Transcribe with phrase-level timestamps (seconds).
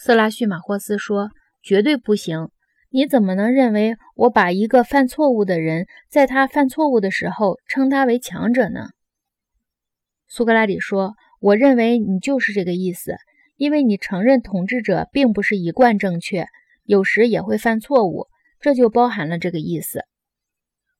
[0.00, 2.50] 色拉叙马霍斯说：“绝对不行！
[2.88, 8.90] 你怎么能认为我把一个犯错误的人，在他犯错误的时候称他为强者呢？”
[10.28, 13.16] 苏格拉底说：“我认为你就是这个意思，
[13.56, 16.46] 因为你承认统治者并不是一贯正确，
[16.84, 18.28] 有时也会犯错误，
[18.60, 20.04] 这就包含了这个意思。”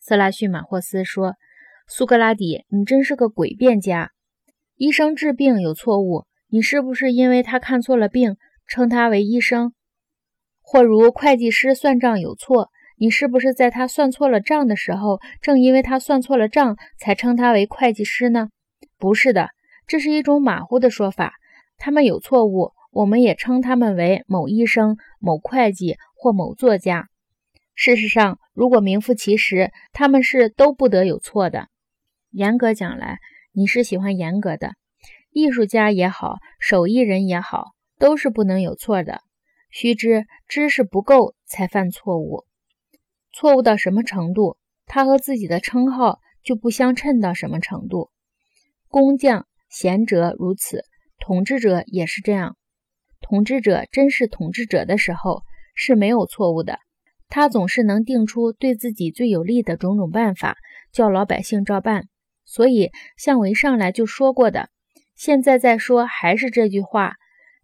[0.00, 1.36] 色拉叙马霍斯说
[1.86, 4.10] ：“苏格拉底，你真是个诡辩家！
[4.74, 8.36] 医生治病有错误，你是不是因为他看错了病？”
[8.70, 9.72] 称他为医生，
[10.62, 18.48] 或如会计师算账有错，你是不是在他算错了账的时候，正因为他算错了账，才称他为会计师呢？
[18.96, 19.50] 不是的，
[19.88, 21.32] 这是一种马虎的说法。
[21.78, 27.08] 他们有错误，我们也称他们为某医生、某会计或某作家。
[27.74, 31.66] 事实上，如果名副其实，他们是都不得有错的。
[32.30, 33.18] 严格讲来，
[33.52, 34.74] 你是喜欢严格的，
[35.32, 37.72] 艺术家也好，手艺人也好。
[38.00, 39.20] 都是不能有错的。
[39.70, 42.44] 须知知识不够才犯错误，
[43.32, 48.10] 错误到什么程度，他和自己的称号就不相称到什么程度。
[48.88, 50.82] 工匠、贤哲如此，
[51.20, 52.56] 统治者也是这样。
[53.20, 55.42] 统治者真是统治者的时候
[55.76, 56.80] 是没有错误的，
[57.28, 60.56] 他总是能定出对自己最有利的种种办法，
[60.90, 62.08] 叫老百姓照办。
[62.44, 64.70] 所以像我一上来就说过的，
[65.14, 67.14] 现在再说还是这句话。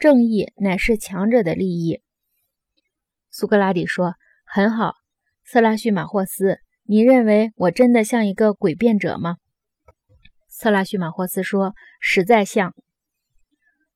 [0.00, 2.00] 正义乃是强者的利益。
[3.28, 4.14] 苏格拉底说
[4.46, 4.94] ：“很好，
[5.44, 9.36] 色拉叙马霍斯，你认为我真的像一个诡辩者吗？”
[10.48, 12.74] 色拉叙马霍斯说：“实在像。”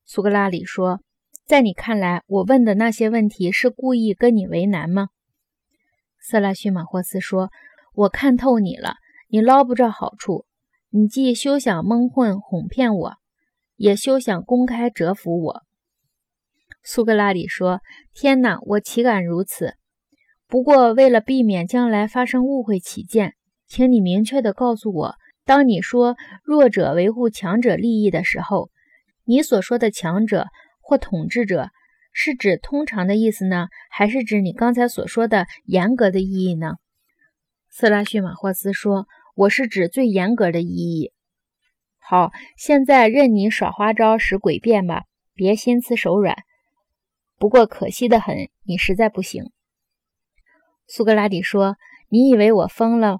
[0.04, 1.00] 苏格拉底说
[1.46, 5.08] ：“在你看来，我问的那些问题是故意跟你为难吗？”
[6.20, 7.50] 色拉叙马霍斯说
[7.96, 8.96] ：“我看透你了，
[9.28, 10.44] 你捞不着好处，
[10.90, 13.14] 你既休想蒙混哄骗我，
[13.76, 15.63] 也休想公开折服我。”
[16.86, 17.80] 苏格拉底说
[18.12, 19.74] ：“天哪，我岂敢如此？
[20.46, 23.34] 不过为了避免将来发生误会起见，
[23.66, 25.14] 请你明确地告诉我，
[25.46, 28.70] 当你说弱者维护强者利益的时候，
[29.24, 30.46] 你所说的强者
[30.82, 31.70] 或统治者，
[32.12, 36.74] 是指通常的意思呢，还是指你刚才所说的严格的意义呢？”
[37.70, 41.12] 色拉叙马霍斯说：“我是指最严格的意义。”
[41.98, 46.36] 好，现在任你耍花招使诡辩吧，别心慈手软。
[47.44, 49.50] 不过可惜的很，你实在不行。”
[50.88, 51.76] 苏格拉底说
[52.08, 53.18] ，“你以为我疯了，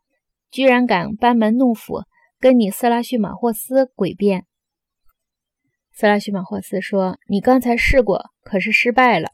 [0.51, 2.05] 居然敢班门弄斧，
[2.41, 4.47] 跟你色拉叙马霍斯诡辩？”
[5.93, 9.33] 色拉叙马霍斯说：“你刚才试过，可是失败了。”